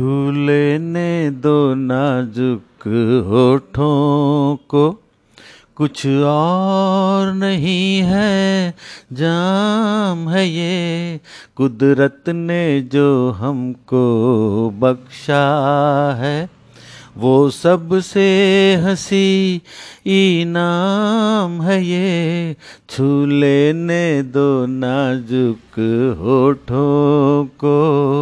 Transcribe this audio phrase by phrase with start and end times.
[0.00, 2.88] छू लेने दो नाजुक
[3.26, 5.02] होठों को।
[5.76, 8.74] कुछ और नहीं है,
[9.12, 11.20] जाम है ये।
[11.56, 14.02] कुदरत ने जो हमको
[14.70, 16.50] बख्शा है,
[17.16, 18.20] वो सबसे
[18.74, 19.62] हँसी
[20.06, 22.56] इनाम है ये।
[22.90, 25.78] छू लेने दो नाजुक
[26.20, 28.19] होठों को।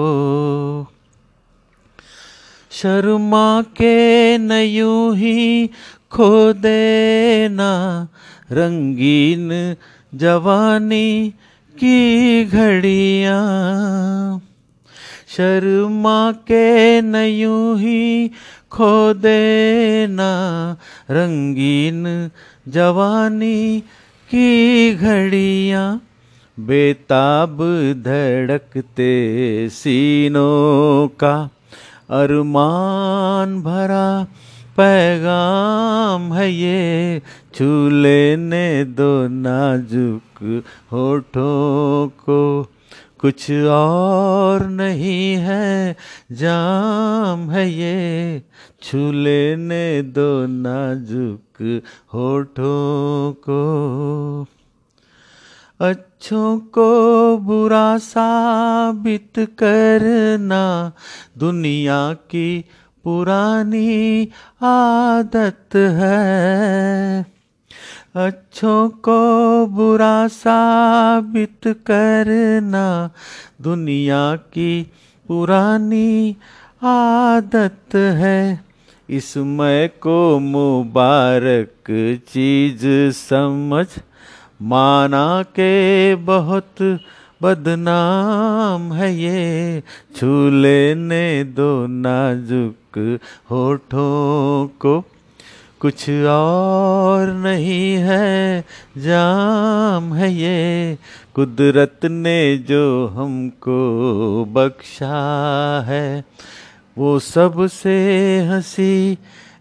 [2.83, 5.71] शर्मा के न यूँ ही
[6.11, 8.09] खो देना,
[8.53, 9.77] रंगीन
[10.15, 11.35] जवानी
[11.79, 13.41] की घड़ियाँ।
[15.29, 18.31] शर्मा के न यूँ ही
[18.71, 20.31] खो देना,
[21.11, 22.31] रंगीन
[22.69, 23.81] जवानी
[24.31, 26.03] की घड़ियाँ।
[26.61, 27.59] बेताब
[28.07, 29.13] धड़कते
[29.69, 31.51] सीनों का
[32.11, 34.27] अरमान भरा
[34.77, 37.23] पैगाम है ये
[37.55, 42.41] छू लेने दो नाजुक होठों को।
[43.21, 45.97] कुछ और नहीं है,
[46.33, 48.43] जाम है ये
[48.83, 51.83] छू लेने दो नाजुक
[52.15, 53.59] होठों को।
[55.81, 60.93] अच्छों को बुरा साबित करना,
[61.39, 62.65] दुनिया की
[63.05, 64.25] पुरानी
[64.63, 67.27] आदत है।
[68.17, 69.21] अच्छों को
[69.67, 73.11] बुरा साबित करना,
[73.63, 74.93] दुनिया की
[75.29, 76.37] पुरानी
[76.83, 78.65] आदत है।
[79.11, 81.85] इसमय को मुबारक
[82.29, 83.87] चीज़ समझ
[84.63, 87.01] माना के बहुत
[87.43, 89.83] बदनाम है ये।
[90.17, 93.19] छू लेने दो नाजुक
[93.51, 95.05] होठों को।
[95.81, 98.65] कुछ और नहीं है,
[98.99, 100.99] जाम है ये।
[101.35, 103.79] कुदरत ने जो हमको
[104.45, 106.25] बख्शा है,
[106.99, 107.97] वो सबसे
[108.39, 109.13] हँसी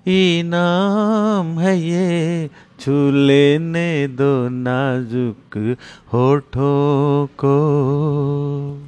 [0.07, 2.49] इनाम है ये।
[2.87, 5.75] छू लेने दो नाजुक
[6.13, 8.86] होठों को।